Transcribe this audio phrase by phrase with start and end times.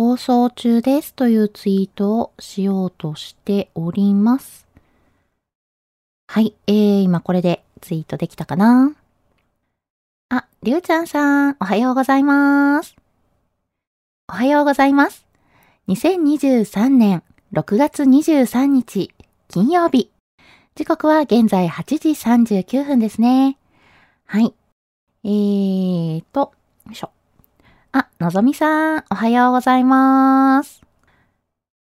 [0.00, 4.66] 放送中ですというツイートをしようとしております。
[6.26, 8.94] はい、えー、今これでツイートできたかな？
[10.30, 12.96] あ、りゅうちゃんさん、おはようございます。
[14.26, 15.26] おはようございます。
[15.88, 19.12] 2023年6月23日
[19.48, 20.10] 金曜日。
[20.76, 22.08] 時刻は現在8時
[22.62, 23.58] 39分ですね。
[24.24, 24.54] はい。
[25.24, 26.54] えーと、
[26.86, 27.10] よいしょ。
[27.92, 30.80] あ、のぞみさん、おはようございます。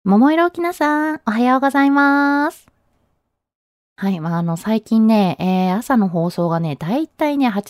[0.04, 2.68] 桃色きなさん、おはようございます。
[3.96, 7.62] はい、まあ、あの、最近ね、えー、朝の放送がね、だいたいね、8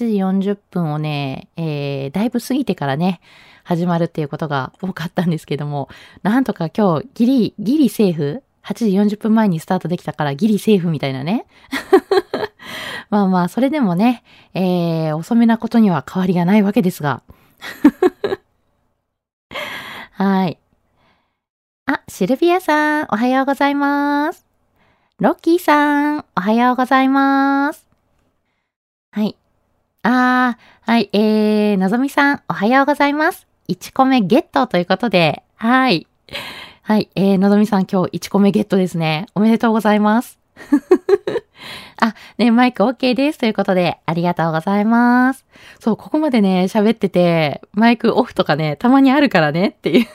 [0.41, 3.19] 時40分をね、えー、だいぶ過ぎてからね、
[3.65, 5.89] 始まるっていうことが多かったんですけども、
[6.21, 11.45] なんとか今日、ギリ、ギリセーフ ?8 時40分前にスタートできたからギリセーフみたいなね。
[13.11, 14.23] まあまあ、それでもね、
[14.53, 17.21] えー、遅めなことには変わりがないわけですが。
[20.13, 20.57] はい。
[21.85, 24.45] あ、シルビアさん、おはようございます。
[25.19, 27.87] ロッキーさん、おはようございます。
[29.11, 29.35] はい。
[30.03, 33.47] あー、はい、えー、のぞみさん、おはようございます。
[33.69, 36.07] 1個目ゲットということで、はい。
[36.81, 39.27] はい、えー、のぞみさん、今日1個目ゲットですね。
[39.35, 40.37] おめでとうございます。
[42.01, 43.39] あ、ね、マイク OK です。
[43.39, 45.45] ということで、ありがとうございます。
[45.79, 50.07] そう、ここまでね、喋ってて、マイクオフとかね、たまにあるからねっていう。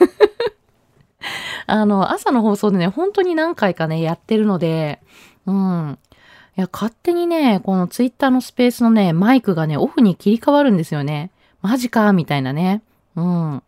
[1.66, 5.00] あの、朝の放送でね、本当に何回かね、やってるので、
[5.46, 5.98] うん。
[6.56, 11.30] いや、勝手にね、このツイッターのスペースのね、マイクがね、オフに切り替わるんですよね。
[11.62, 12.82] マジかみたいなね。
[13.16, 13.62] うん。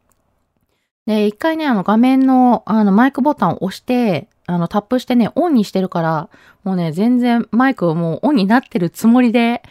[1.07, 6.29] で、一回ね、あの、画面の、あの、マイクボタンを押して、あの、タップしてね、オンにしてるから、
[6.65, 9.63] もうね、全然マイクをもうオンになってるつもりで、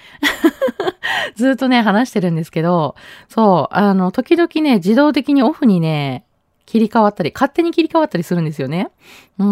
[1.36, 2.96] ずっとね、話してるんですけど、
[3.28, 6.26] そう、あの、時々ね、自動的にオフにね、
[6.66, 8.90] 切り替わったり、勝手に切り替わったりするんですよね。
[9.38, 9.48] うん。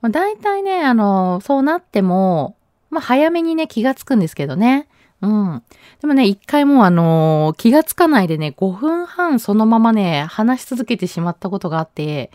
[0.00, 2.56] まあ、大体ね、あの、そうなっても、
[2.90, 4.88] まあ、早めにね、気がつくんですけどね。
[5.22, 5.62] うん。
[6.00, 12.32] でもね、一回もうあの気がつかないでね、5分半そのままね、話し続けてしまったことがあって、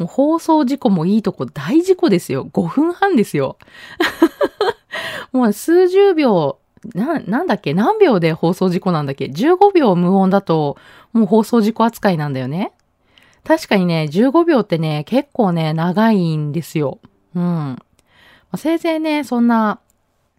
[0.00, 2.48] もう放送事故もいいとこ大事故ですよ。
[2.52, 3.58] 5分半ですよ。
[5.32, 6.58] もう数十秒、
[6.94, 7.74] な、なんだっけ？
[7.74, 10.76] 何秒で放送事故なんだっけ ?15 秒無音だと、
[11.12, 12.72] もう放送事故扱いなんだよね。
[13.44, 16.98] 確かにね、15秒ってね、結構ね、長いんですよ。
[17.34, 17.42] うん。
[18.50, 19.80] ま、せいぜいね、そんな、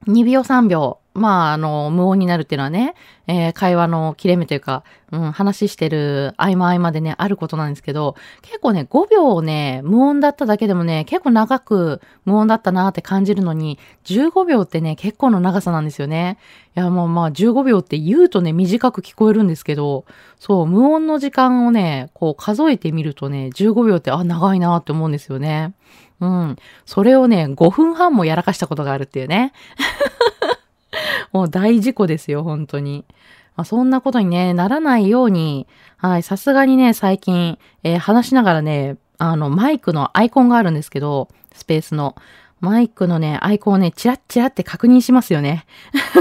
[0.08, 2.96] 2秒3秒、まあ、あの、無音になるっていうのはね、
[3.28, 16.38] えー会話の切れ目というか、うん、話してる合間合間でね、あることなんですけど、結構ね、5秒ね、無音だっただけでもね、結構長く無音だったなって感じるのに、15秒ってね、結構の長さなんですよね。
[16.78, 20.06] いや、もうまあ、15秒って言うとね、短く聞こえるんですけど、
[20.40, 25.74] そう、無音の時間をね、こう数えてみるとね、15秒って、あ、長いなって思うんですよね。
[26.22, 26.56] うん。
[26.86, 29.52] それをね、5分半もやらかしたことがあるっていうね。
[31.32, 33.06] もう大事故ですよ、本当に。
[33.56, 35.68] まあ、そんなことにね、ならないように、
[35.98, 42.16] はい、さすがにね、最近、えー話しながらね、あの、マイクのアイコンがあるんですけど、スペースの。
[42.60, 45.66] マイクのね、アイコンをね、チラッチラって確認しますよね。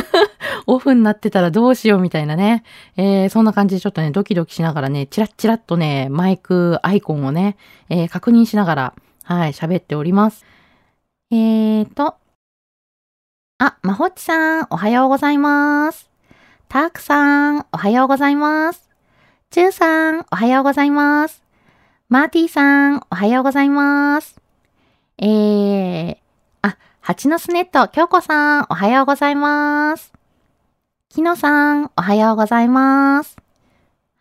[0.67, 2.65] オフになってたらどうしようみたいなね。
[2.97, 7.57] えー、そんな感じでちょっとね、ドキドキしながらね、チラッチラッとね、マイクアイコンをね、
[7.91, 10.47] えー、確認しながら、はい、喋っております。
[11.31, 12.17] えーと。
[13.63, 16.09] あ、まほっちさん、おはようございます。
[16.71, 18.89] たーくさん、おはようございます。
[19.51, 21.43] ちゅうさん、おはようございます。
[22.09, 24.41] マーティーさん、おはようございます。
[25.19, 26.17] えー、
[26.63, 30.11] あ、蜂のスネット、きょうこさん、おはようございます。
[31.11, 33.37] きのさん、おはようございます。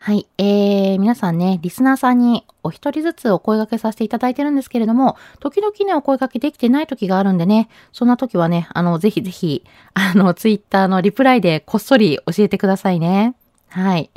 [0.01, 0.28] はい。
[0.38, 13.36] えー、皆さんね、リスナーさんにお一人ずつお声掛けさせていただいてるんですけれども、時々ね、お声掛けできてない時があるんでね、そんな時はね、あの、ぜひぜひ、 あの、ツイッターのリプライでこっそり教えてくださいね。
[13.68, 14.10] はい。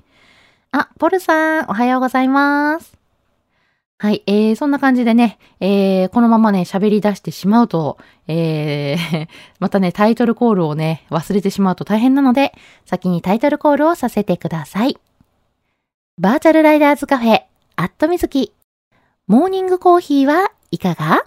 [0.71, 2.97] あ、ポルさん、おはようございます。
[3.99, 9.29] はい、えー、そんな感じでね、えー、このままね、喋り出してしまうと、えー、
[9.59, 12.53] またね、タイトルコールをね、忘れてしまうと大変なので、
[12.85, 14.97] 先にタイトルコールをさせてください。
[16.19, 17.41] バーチャルライダーズカフェ、
[17.77, 18.53] アットみずき。
[19.27, 21.25] モーニングコーヒーはいかが？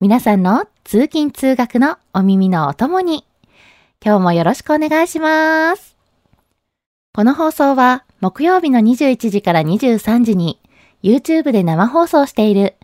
[0.00, 3.24] 皆さんの通勤通学のお耳のお供に、
[4.04, 5.96] 今日もよろしくお願いします。
[7.14, 10.60] この放送は木曜日の21時から23時に
[11.04, 12.74] YouTube で生放送している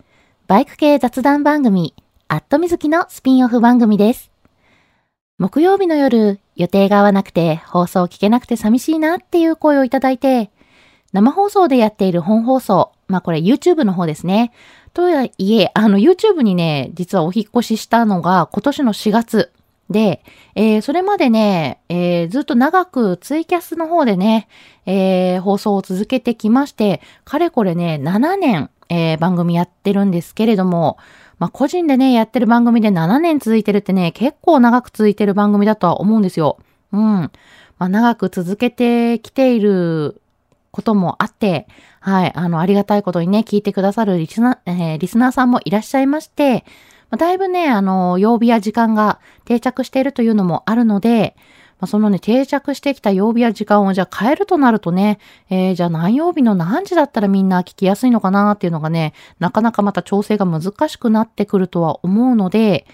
[0.46, 1.92] バイク系雑談番組、
[2.28, 4.30] アットみずきのスピンオフ番組です。
[5.38, 10.52] 木曜日の夜、予定が合わなくて放送聞けなくて寂しいなっていう声をいただいて、
[11.14, 14.52] 生放送でやっている本放送、まあこれ YouTube の方ですね。
[14.94, 19.52] とはいえ、あの YouTube にね、実はお引越ししたのが今年の4月
[19.90, 20.24] で、
[20.56, 24.48] えー、それまでね、えー、ずっと長くツイキャスの方でね、
[24.86, 30.98] えー、放送を続けてきまして、かれこれね、7年、え番組やってるんですけれども、
[31.38, 36.58] まあ、個人でね、やってる番組で7年続いてるってね、結構長く続いてる番組だとは思うんですよ。
[36.92, 37.00] うん。
[37.00, 37.30] ま
[37.78, 40.20] あ、長く続けてきている
[40.74, 41.68] こともあって、
[42.00, 46.64] はい、あの、ありがたいことにね、聞いてくださるリスナー、えー、リスナーさんもいらっしゃいまして、
[47.10, 51.36] まあ、だいぶね、あの、曜日や時間が定着しているというのもあるので、
[51.78, 62.84] まあ、そのね、定着してきた曜日や時間をじゃあ変えるとなるとね、えー、じゃあ何曜日の何時だったらみんな聞きやすいのかなっていうのがね、なかなかまた調整が難しくなってくるとは思うので、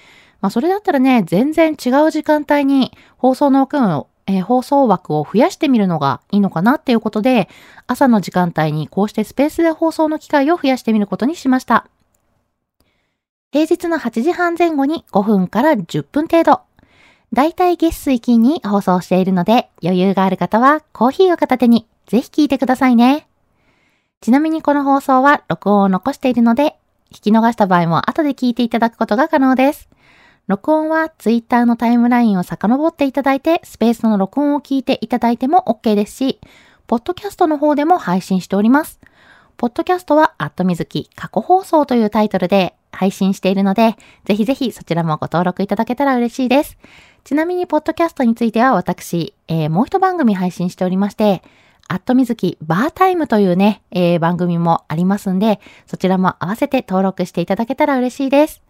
[0.43, 7.49] まあそれだったらね、全然違う時間帯に放送の枠をえー、放送枠を増やしてみるのがいいのかなっていうことで、
[7.87, 11.87] 朝の時間帯にこうしてスペースで放送の機会を増やしてみることにしました。
[13.53, 16.61] 平日の8時半前後に5分から10分程度。
[17.33, 23.27] だいたい月水金に放送しているので、余裕がある方はコーヒーを片手にぜひ聞いてくださいね。
[24.21, 26.77] ちなみにこの放送は録音を残しているので、
[27.13, 29.89] 聞き逃した場合も後で聞いていただくことが可能です。
[30.51, 36.41] 録音は Twitter のタイムラインを遡っていただいて、スペースの録音を聞いていただいても OK ですし、
[36.89, 38.99] ポッドキャストの方でも配信しております。
[39.57, 43.95] ポッドキャストは、アットみずき過去放送というタイトルで配信しているので、
[44.25, 46.79] ぜひぜひそちらもご登録いただけたら嬉しいです。
[47.23, 51.45] ちなみに、ポッドキャストについては私、えー、もう一番組配信しておりまして、
[51.87, 58.63] アットみずきバータイムというね、えー、番組もありますんで、そちらも合わせて登録していただけたら嬉しいです。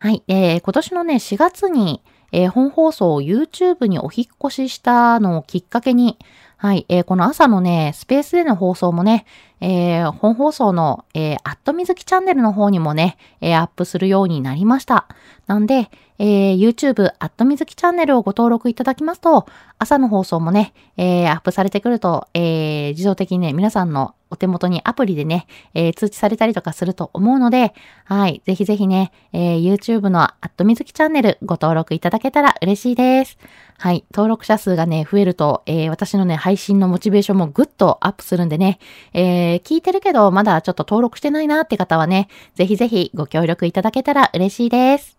[0.00, 6.18] はい、えー、今年のね、4月に、えー、本放送を YouTube にお引っ越ししたのをきっかけに、
[6.56, 9.26] はい、えー、この朝のね、スペースでの放送もね、
[9.60, 15.08] えー、本放送の、えー、アットみずきチャンネルの方にもね、えー、アップするようになりました。
[15.46, 19.46] なんで、えー、YouTube、アットみずきチャンネルをご登録いただきますと、
[19.78, 27.72] 朝の放送もね、えー、アップされてくると、えー、自動的にね、皆さんのお手元にアプリでね、えー、通知されたりとかすると思うので、
[28.04, 33.38] はい、ぜひぜひね、えー、YouTube のアットみずきチャンネルご登録いただけたら嬉しいです。
[33.78, 38.80] はい、登録者数がね、増えると、えー、私のね、配信のモチベーションもぐっとアップするんでね、
[39.12, 45.18] えー、聞いてるけど、まだちょっと登録してないなって方はね、ぜひぜひご協力いただけたら嬉しいです。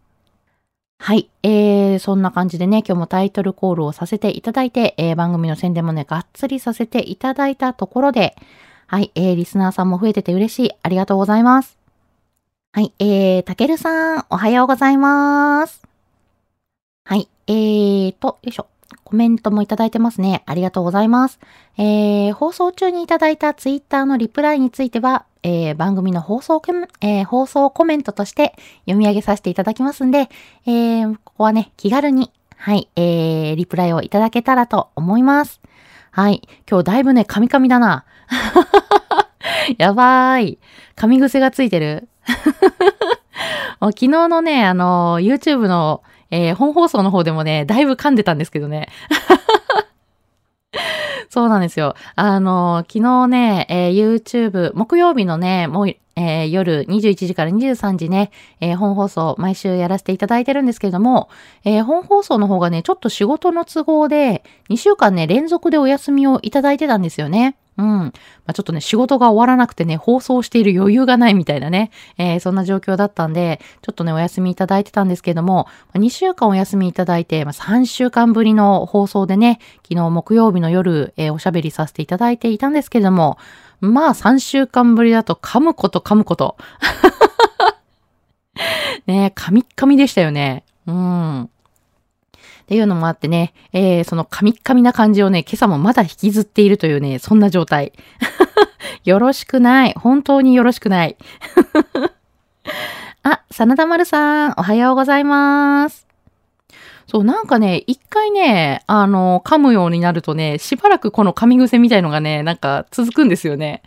[1.01, 1.29] はい。
[1.43, 8.35] えー、そんな感じでね、今日もタイトルコールをさせていただいて、えー、番組の宣伝もね、がっつりさせていただいたところで、
[8.85, 10.71] はい、えー、リスナーさんも増えてて嬉しい。
[10.83, 11.77] ありがとうございます。
[12.73, 15.81] はい、えー、たけるさん、おはようございます。
[17.05, 18.67] はい、えーと、よいしょ。
[19.09, 20.43] コメントもいただいてますね。
[20.45, 21.39] ありがとうございます。
[21.79, 26.61] えー、放送中にいただいたツイッターのリプライについては、えー、番組の放送、
[27.01, 30.29] えー、放送コメントとして読み上げさせていただきますんで、
[30.67, 35.59] えー、ここはね、気軽に、はい、えー、リプライをいただけたらと思います。
[36.11, 36.47] はい。
[36.69, 38.05] 今日だいぶね、カミカミだな。
[39.79, 40.59] やばーい。
[40.95, 42.09] 噛み癖がついてる
[43.81, 48.89] 昨日のね、あの、YouTube の、えー、本放送の方でもね、だいぶ噛んでたんですけどね。
[51.29, 51.95] そうなんですよ。
[52.15, 61.29] あの、昨日ね、えー、YouTube、木曜日のね、もう、えー、夜21時から23時ね、えー、本放送毎週やらせていただいてるんですけれども、
[61.63, 67.55] え、本放送の方がね、ちょっと仕事の都合で、2週間ね、連続でお休みをいただいてたんですよね。
[67.79, 67.85] うん。
[67.85, 68.11] ま
[68.47, 83.37] あ、ちょっとね、仕事が終わらなくてね、放送している余裕がないみたいなね、えー、そんな状況だったんで、ちょっとね、お休みいただいてたんですけどもま、2週間お休みいただいて、まあ、3週間ぶりの放送でね、昨日木曜日の夜、えー、おしゃべりさせていただいていたんですけども、
[83.79, 86.57] まあ3週間ぶりだと噛むこと噛むこと。
[89.07, 90.65] ね噛み噛みでしたよね。
[90.85, 91.49] うん。
[92.69, 97.93] っていうのもあってね、えー、そのカミッカミな感じをね、今朝もまだ引きずっているというね、そんな状態。
[99.03, 99.93] よろしくない。
[99.97, 101.17] 本当によろしくない。
[103.23, 106.05] あ、真田丸さん、おはようございます。
[107.07, 113.81] そう、なんかね、一回ね、あの、噛むようになるとね、しばらくこの噛み癖みたいのがね、なんか続くんですよね。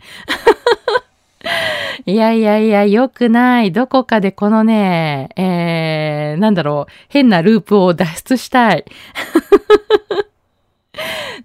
[2.05, 3.71] いやいやいや、良くない。
[3.71, 8.85] どこかでこのね、えー、なんだろう、変なループを脱出したい。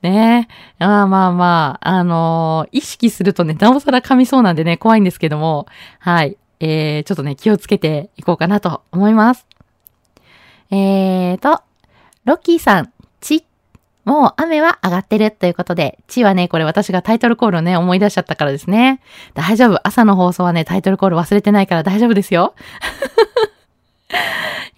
[0.03, 0.85] ねえ。
[0.85, 5.67] まあまあまあ、あのー、意識するとね、なおさら噛みそうなんでね、怖いんですけども、
[5.99, 6.37] はい。
[6.61, 9.47] えー、ちょっとね、気をつけていこうかなと思います。
[10.71, 11.63] えーと、
[12.25, 13.45] ロッキーさん、ち
[14.09, 19.03] もう雨は上がってるということで、地はね、これ私がタイトルコールをね、思い出しちゃったからですね。
[19.35, 19.87] 大丈夫。
[19.87, 22.55] 朝の放送はね、タイトルコール忘れてないから大丈夫ですよ。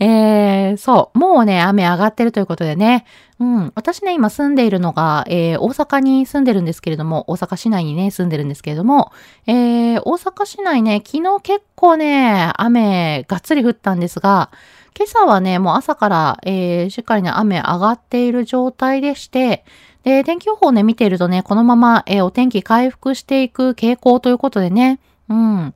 [0.00, 1.18] えー、そう。
[1.18, 3.04] もうね、雨上がってるということでね。
[3.38, 3.72] うん。
[3.76, 9.12] 私ね、今住んでいるのが、えー、大阪に住んでるんですけれども、大阪市内にね、住んでるんですけれども、
[9.46, 14.50] えー、大阪市内ね、昨日結構ね、雨がっつり降ったんですが、
[14.96, 19.64] 今朝はね、もう朝から、えー、しっかりね、雨上がっている状態でして、
[20.02, 25.74] で、天気予報ね、見ているとね、このまま、えー、お天気回復していく傾向ということでね、うん。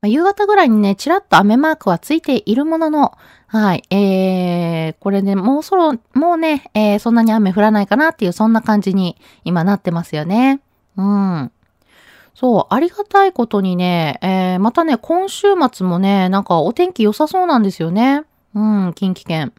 [0.00, 3.12] ま、夕方ぐらいにね、ちらっと雨マークはついているものの、
[3.46, 10.60] はい、えー、これね、もうそろ、もうね、えー、そんなに雨降らないかなっていう、そんな感じに今なってますよね。
[10.96, 11.52] うん。
[12.38, 18.22] そう、ありがたいことにね、えー、またね、今週末もね、なんかお天気良さそうなんですよね。
[18.54, 19.52] うん、近畿圏。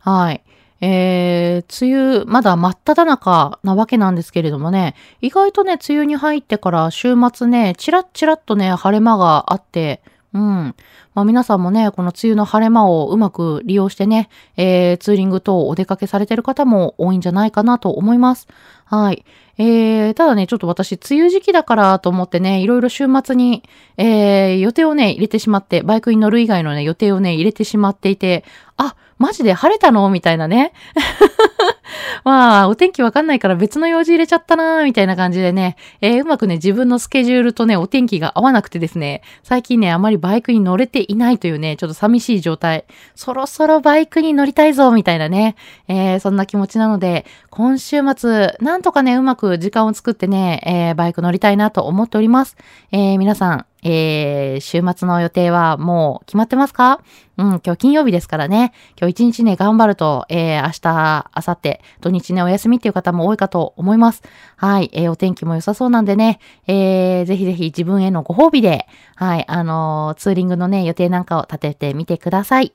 [0.00, 0.42] はい。
[0.80, 10.74] えー、梅雨、まだ真っ只中なわけなんですけれどもね、意外とね、梅雨に入ってから週末ね、ちらっちらっとね、晴れ間があって、うん。
[11.18, 18.46] まあ皆さんもね、この梅雨の晴れ間をうまく利用してね、えー、ツーリング等お出かけされてる方も多いんじゃないかなと思います。
[18.84, 19.24] はい。
[19.58, 23.64] えー、ただね、ちょっと私、梅雨時期だからと思ってね、いろいろ週末に、
[23.96, 28.44] えー、予定をね、入れてしまって、バイクに乗る以外のね、予定をね、入れてしまっていて、
[28.76, 30.08] あ、マジで晴れたの？
[30.10, 30.72] みたいなね。
[32.24, 42.84] まあ、お天気わかんないから別の用事入れちゃったなーみたいな感じでね、えー、うまくね、自分のスケジュールとね、お天気が合わなくてですね、最近ね、あまりバイクに乗れていないというね、ちょっと寂しい状態。
[43.16, 45.56] そろそろバイクに乗りたいぞ、みたいなね、
[45.88, 52.56] えー、そんな気持ちなので、今週末、なんとかね、うまく時間を作ってね、えー、バイク乗りたいなと思っております。
[52.92, 57.00] えー、皆さん、えー、週末の予定はもう決まってますか？
[57.36, 58.72] うん、今日金曜日ですからね。
[59.00, 64.22] 今日一日ね、頑張ると、えー、明日、明後日、土日ね、お休みっていう方も多いかと思います。
[64.56, 72.72] はい、えー、お天気も良さそうなんでね、えー、ぜひぜひ自分へのご褒美で、はい、あのー、ツーリングのね、予定なんかを立ててみてください。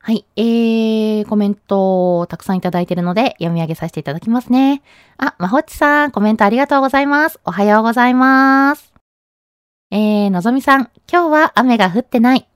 [0.00, 0.24] はい。
[0.36, 4.82] えー、コメントをたくさんいただいているので読み上げさせていただきますね。
[5.16, 7.40] あ、まほっちさん、コメントありがとうございます。
[7.44, 8.93] おはようございます。
[9.96, 12.48] えー、のぞみさん、今日は雨が降ってない。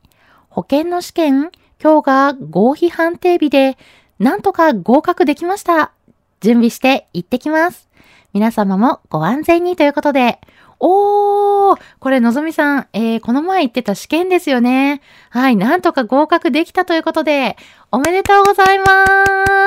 [0.48, 3.78] 保険の試験、今日が合否判定日で、
[4.18, 5.92] なんとか合格できました。
[6.40, 7.88] 準備して行ってきます。
[8.32, 10.40] 皆様もご安全にということで、
[10.80, 15.00] おーこれのぞみさん、えー、この前言ってた試験ですよね。
[15.30, 17.56] はい、なんとか合格できたということで、
[17.92, 19.57] おめでとうございます。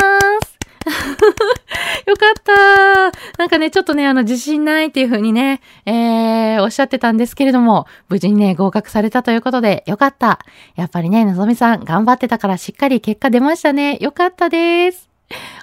[2.12, 3.38] よかった。
[3.38, 10.40] なんかね、ちょっとね、あの、自信ないっていう風にね、えー、おっしゃってたんですけれども、無事にね、合格されたということで、よかった。
[10.76, 13.98] やっぱりね、のぞみさん、頑張ってたからしっかり結果出ましたね。
[14.02, 15.10] よかったです。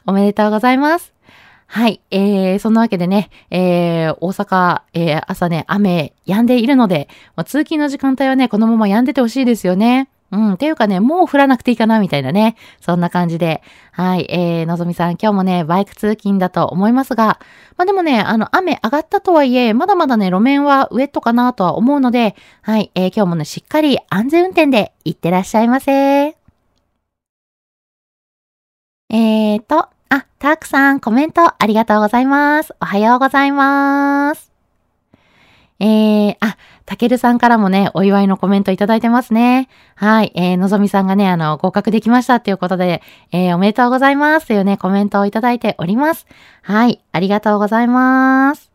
[0.07, 1.13] おめでとうございます。
[1.67, 2.01] はい。
[2.11, 10.09] えー、そんなわけでね、えー、大阪、えー、朝ね、雨、止んでいるので、まあ、通勤の時間帯はね、このまま止んでてほしいですよね。
[10.31, 12.57] うん、っていうかね、もう降らなくていいかな、みたいなね。
[12.81, 13.63] そんな感じで。
[13.93, 14.27] はい。
[14.29, 17.41] えー、のぞみさん、今日もね、バイク通勤だと思いますが、
[17.79, 22.91] まあでもね、あの、雨上がったとはいえ、まだまだね、路面はウェットかなとは思うので、はい。
[22.95, 26.37] えー、今日もね、しっかり安全運転で行ってらっしゃいませ。
[29.11, 32.75] えーと、あ、たくさんコメントありがとうございます。
[32.81, 34.48] おはようございます。
[35.81, 36.57] えー、あ、
[36.87, 39.69] たけるさんからもね、お祝いのコメントいただいてますね。
[39.95, 40.33] はい。
[40.35, 46.27] えー、のぞみさんがね、あの、合格できましたっていうことで、えー、おめでとうございますというね、コメントをいただいております。
[46.63, 47.01] はい。
[47.13, 48.73] ありがとうございます。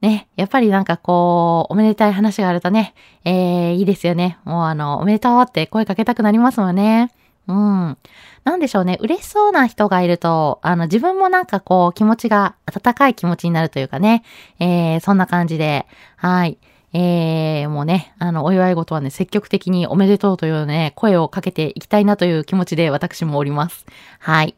[0.00, 4.38] ね、やっぱりなんかこう、おめでたい話があるとね、えー、いいですよね。
[4.44, 7.10] もうあの、おめでとうって声かけたくなりますもんね。
[7.46, 7.98] うん。
[8.44, 8.98] なんでしょうね。
[9.00, 14.22] 嬉しそうな人がいると、あの、自分もなんかこう、気持ちが、温かい気持ちになるというかね。
[14.60, 15.86] えー、そんな感じで、
[16.16, 16.58] はい。
[16.94, 23.84] えー、もうね、あの、お祝い事はね、積極的におめでとうというね、声をかけていきたいなという気持ちで私もおります。
[24.20, 24.54] はい。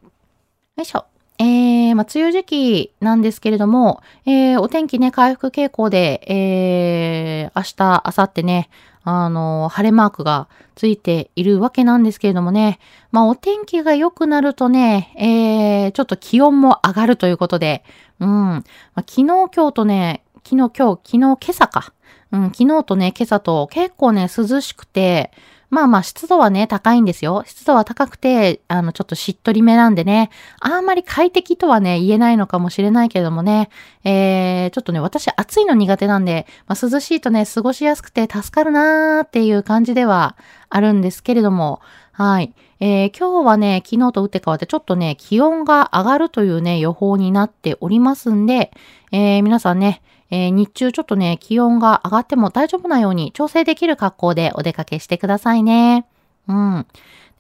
[0.77, 1.16] よいしょ。
[1.39, 8.71] えー、まあ、梅雨時期なんですけれども、えー、お天気ね、回復傾向で、えー、明日、明後日ね、
[9.05, 12.81] あの、晴れマークがついているわけなんですけれどもね。
[13.13, 17.85] まあ、お天気が良くなるとね、えー、ちょっと気温も上がるということで、
[18.19, 18.29] うん。
[18.29, 18.63] ま
[18.97, 21.93] あ、昨日、今日とね、昨日、今日、昨日、今朝か。
[22.33, 25.31] うん、昨日とね、今朝と結構ね、涼しくて、
[25.71, 27.43] まあまあ湿度はね、高いんですよ。
[27.47, 30.31] 湿度は高くて、あの、ちょっとしっとりめなんでね、
[30.61, 33.69] あんまり快適とはね、言えないのかもしれないけれどもね、
[34.05, 40.37] えー、ちょっとね、私暑いの苦手なんで、まあ、涼しいとね、過ごしやすくて助かるなーっていう感じでは
[40.69, 41.81] あるんですけれども、
[42.13, 42.55] はい。
[42.81, 48.71] えー、今日はね、昨日と打って変わってちょっとね、気温が上がるというね、予報になっておりますんで、
[49.13, 56.07] えー、皆さんね、えー、日中ちょっとね、気温が上がっても大丈夫なように調整できる格好でお出かけしてくださいね。
[56.49, 56.87] うん。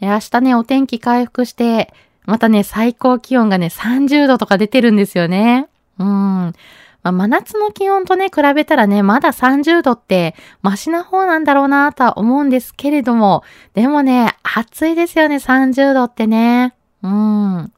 [0.00, 1.93] で、明日ね、お天気回復して、
[2.25, 5.69] またね、最高気温がね、30度とか出てるんですよね。
[5.99, 6.07] うん。
[6.07, 16.75] まあ、真夏の気温とね、比べたらね、まだ30度ってマシな方なんだろうなとは思うんですけれども、でもね、暑いですよね、30度ってね。
[17.02, 17.73] うん。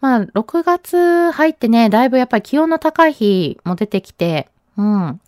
[0.00, 5.20] まあ、6月入ってね、だいぶやっぱり気温の高い日も出てきて、うん。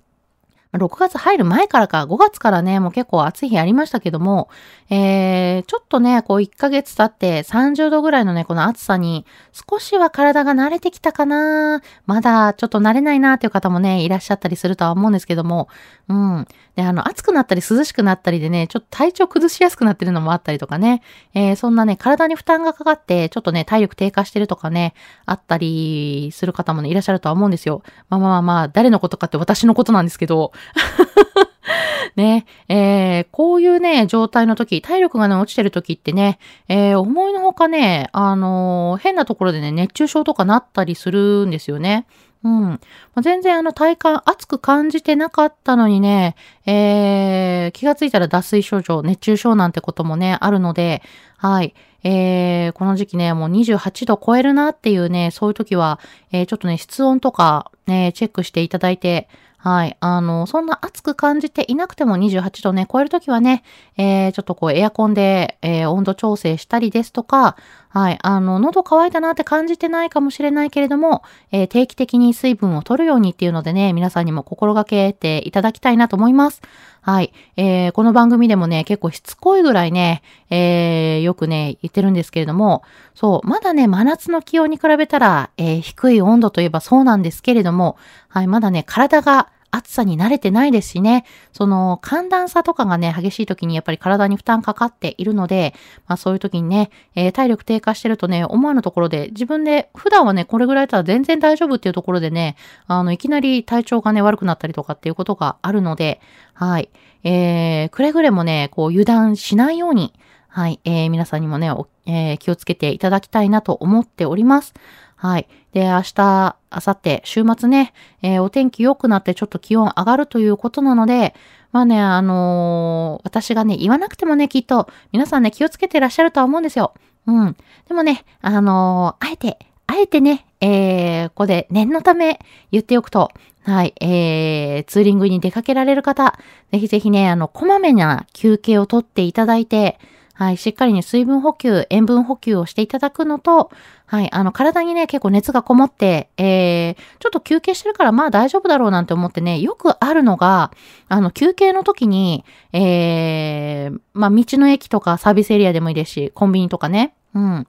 [0.74, 4.50] 6月入る前からか、5月からね、もう結構暑い日ありましたけども、
[4.90, 15.68] えー、ちょっとね、こう1ヶ月経って30度ぐらいのね、この暑さに少しは体が慣れてきたかなまだちょっと慣れないなっていう方もね、いらっしゃったりするとは思うんですけども、
[16.08, 16.46] うん。
[16.76, 21.02] で、あの、暑くなったり涼しくなったりでね、ちょっと体調崩しやすくなってるのもあったりとかね、
[21.34, 24.94] えー、そんなね、体に負担がかかって、ちょっとね、体力低下してるとかね、
[25.26, 27.82] あったりする方もね、いらっしゃるとは思うんですよ。
[28.08, 30.52] まあまあまあまあ、誰のことかって私のことなんですけど、
[32.16, 42.06] ね、えー、こういうね、状態の時、体力がね、落ちてる時ってね、えー、思いのほかね、あのー、変なところでね、熱中症とかなったりするんですよね。
[42.44, 42.62] うん。
[42.62, 42.80] ま
[43.16, 51.02] あ、全然あの体感熱く感じてなかったのにね、えー、気がついたら脱水症状、熱中症なんてこともね、あるので、
[51.36, 51.74] はい。
[52.04, 55.98] えー、この時期ね、もう28度超えるなっていうね、そういう時は、
[56.30, 59.28] えー、ちょっとね、室温とかね、チェックしていただいて、
[59.60, 59.96] はい。
[59.98, 63.64] あの、そんな暑く感じていなくても28度ね、超えるときはね、
[63.96, 67.56] えー、ちょっとこうエアコンで、えー、温度調整したりですとか、
[67.88, 68.18] はい。
[68.22, 76.62] あの、喉乾いたなって感じてないかもしれないけれども、えー、定期的に水分を取るようにっていうのでね、皆さんにも心がけていただきたいなと思います。
[77.00, 77.32] はい。
[77.56, 82.82] えー、この番組でもね、結構しつこいぐらいね、えー、よくね、言ってるんですけれども、
[83.14, 87.96] そう、まだね、真夏の気温に比べたら、えー、低い温度といえばそうなんですけれども、
[88.28, 95.74] はい、まだね、体が暑さに慣れてないですしね、その寒暖差とかがね、激しい時にやっぱり体に負担かかっているので、
[96.06, 106.20] まあそういう時にね、えー、体力低下してるとね、思わぬところで自分で普段はね、これぐらいだったら全然大丈夫っていうところでね、あの、いきなり体調がね、悪くなったりとかっていうことがあるので、
[106.54, 106.90] はい。
[107.24, 110.14] えー、くれぐれもね、こう油断しないように、
[110.48, 111.70] はい、えー、皆さんにもね、
[112.06, 114.74] えー、気をつけていただきたいなと思っております。
[115.20, 115.48] はい。
[115.72, 121.34] で、明日、明後日、週末ね、えー、お天気良くなってちょっと気温上がるということなので、
[121.72, 126.94] まあね、あのー、私がね、言わなくてもね、きっと、皆さんね、気をつけてらっしゃるとは思うんですよ。
[127.26, 127.56] うん。
[127.88, 132.38] でもね、あのー、あえて、あえてね、えー、ここで念のため
[132.70, 133.32] 言っておくと、
[133.64, 136.38] はい、えー、ツーリングに出かけられる方、
[136.70, 139.98] ぜひぜひね、あの、こまめな休憩をとっていただいて、
[140.38, 143.72] はい、しっかりね、水分補給、塩分補給をしていただくのと、
[144.06, 150.70] はい、あの、体にね、結構熱がこもって、えー、ちょっと休憩してるからまあ大丈夫だろうなんて思ってね、よくあるのが、
[151.08, 157.66] あの、休憩の時に、えー、まあ、道の駅とかサービスエリアでもいいですし、コンビニとかね、うん。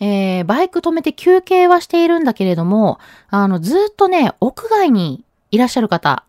[0.00, 6.24] えー、バイク止めて休憩はしているんだけれども、あの、ずっとね、屋外にいらっしゃる方、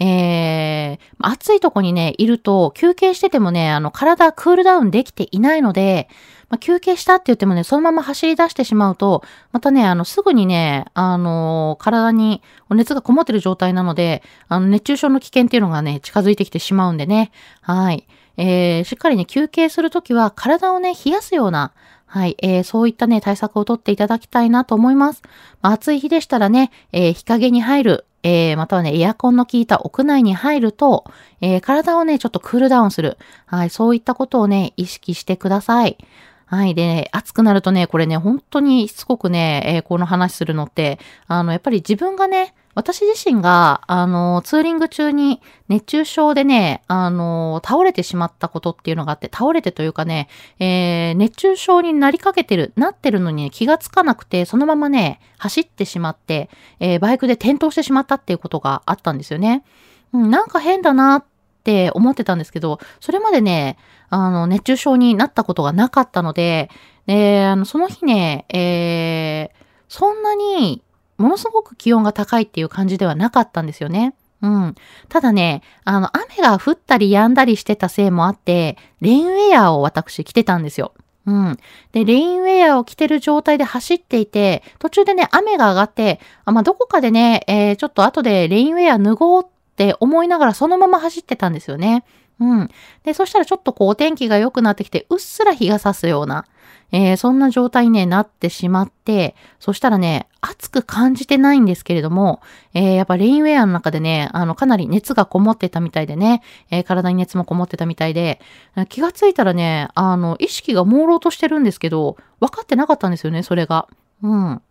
[0.00, 6.08] えー、暑いとこにね、いると、休憩しててもね、あの、体クールダウンできていないので、
[6.50, 18.06] まあ、休憩したって言ってもね、そのまま走り出してしまうと、またね、あの、すぐにね、あの、体に熱がこもってる状態なので、あの、熱中症の危険っていうのがね、近づいてきてしまうんでね、はい。
[18.38, 21.72] えー、しっかりね、休憩するときは体をね、冷やすような、
[22.08, 25.22] はい、えー、そういったね、対策をとっていただきたいなと思います。
[25.60, 31.04] まあ、暑い日でしたらね、えー、日陰に入る、えー、またはね、エアコンの効いた屋内に入ると、
[31.42, 33.18] えー、体をね、ちょっとクールダウンする。
[33.44, 35.98] はい、そういったことをね、意識してください。
[36.46, 36.74] はい。
[36.74, 50.28] で、ね、暑くなるとね、これね、本当にしつこくね、えー、この話するのって、あの、やっぱり自分がね、私自身が、あの、ツーリング中に熱中症でね、あの、倒れてしまったことっていうのがあって、倒れてというかね、
[50.60, 59.64] えー、熱中症になりかけてる、なってるのに、気がつかなくて、そのままね、走ってしまって、えー、バイクで転倒してしまったっていうことがあったんですよね。
[60.12, 61.24] うん、なんか変だなっ
[61.64, 63.76] て思ってたんですけど、それまでね、
[64.08, 66.70] あの、熱中症になったことがなかったので、
[67.08, 70.82] えー、あの、その日ね、えー、そんなに
[71.18, 74.14] ものすごく気温が高いっていう感じではなかったんですよね。
[74.40, 74.74] うん。
[75.08, 80.94] ただね、あの、雨が降ったり止んだりしてたせいもあって、レインウェアを私着てたんですよ。
[81.26, 81.58] うん。
[81.92, 92.04] で、レインウェアを着てる状態で走っていて、途中でね、雨が上がって、あまあ、どこかでね、えー、ちょっと後でレインウェア脱ごうって思いながらそのまま走ってたんですよね。
[92.40, 92.70] うん。
[93.02, 96.46] で、そしたらちょっとこうお天気が良くなってきて、うっすら日が差すような、
[96.90, 102.40] えー、そんな状態に、ね、なってしまって、そしたらね、暑く感じてないんですけれども、
[102.74, 108.40] えー、やっぱレインウェアの中でね、あの、かなり熱がこもってたみたいでね、えー、体に熱もこもってたみたいで、
[108.88, 113.88] 気がついたらね、あの、意識が朦朧としてるんですけど、分かってなかったんですよね、それが。
[114.22, 114.62] うん。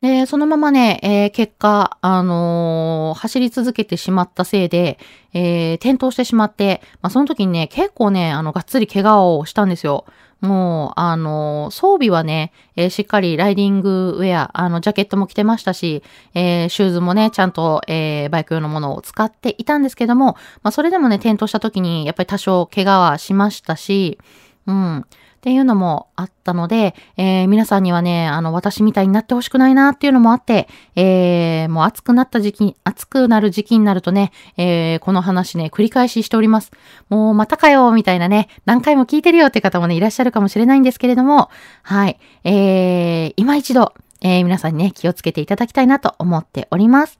[0.00, 4.98] で、そのままね、えー、結果、あのー、走り続けてしまったせいで、
[5.34, 10.06] えー、転倒してしまって、まあ、その時にね、結構ね、あの、がっつり怪我をしたんですよ。
[10.40, 16.02] もう、あの、装備はね、えー、しっかりライディングウェア、あの、ジャケットも着てましたし、
[16.34, 24.18] えー、シューズもね、ちゃんと、えー、バイク用のものを使っていたんですけども、まあ、それでもね、転倒した時に、やっぱり多少怪我はしましたし、
[24.66, 25.06] うん。
[25.40, 36.72] っていうのもあったので、えー、皆さんにはね、あの、私みたいになってほしくないなっていうのもあって、えー、もう暑くなった時期、暑くなる時期になるとね、えー、この話ね、繰り返ししております。
[37.08, 41.48] もうまたかよ、みたいなね、何回も聞いてるよって方もね、いらっしゃるかもしれないんですけれども、
[41.84, 47.18] はい、えー、今一度、えー、皆さんにね、気をつけていただきたいなと思っております。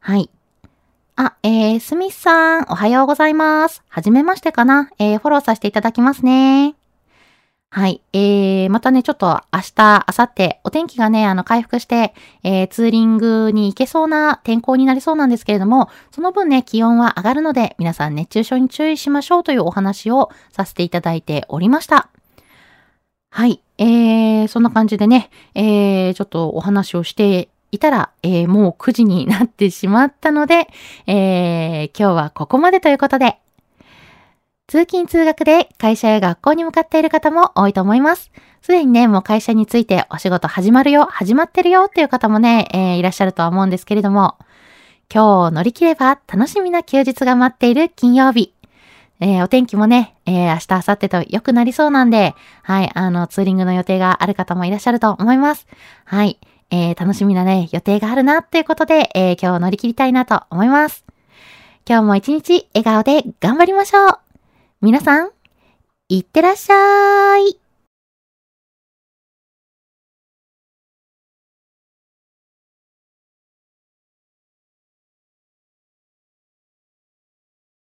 [0.00, 0.30] はい。
[1.14, 3.84] あ、えー、スミスさん、おはようございます。
[3.88, 6.81] はじめましてかなえー、フォローさせていただきますね。
[7.74, 8.02] はい。
[8.12, 22.10] えー、またね、ちょっと明日、明後日、お天気がね、あの、回復して、えー、ツーリングに行けそうな天候になりそうなんですけれども、その分ね、気温は上がるので、皆さん熱中症に注意しましょうというお話をさせていただいておりました。
[23.30, 23.62] はい。
[23.78, 30.66] えー、そんな感じでね、えー、ちょっとお話をしていたら、えー、もう9時になってしまったので、
[31.06, 33.38] えー、今日はここまでということで、
[34.68, 38.30] 通勤通学で会社や学校に向かっている方も多いと思います。
[38.62, 44.38] すでにね、もう会社についてお仕事始まるよ、始まってるよっていう方もね、えー、いらっしゃるとは思うんですけれども、
[45.12, 48.54] 今日を乗り切れば楽しみな休日が待っている金曜日。
[49.20, 55.66] えー、お天気もね、えー、明日、明後日と良くなりそうなんで、はい、あの、ツーリングの予定がある方もいらっしゃると思います。
[56.04, 61.04] はい、えー、楽しみなね、予定があるなっていうことで、え、今日を乗り切りたいなと思います。
[61.86, 64.31] 今日も一日笑顔で頑張りましょう
[64.84, 65.30] 皆さん、
[66.08, 67.61] いってらっしゃい。